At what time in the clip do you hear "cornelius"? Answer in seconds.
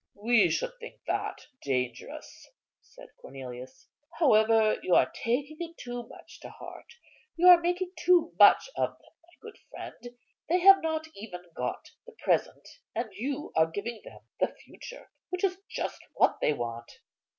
3.21-3.87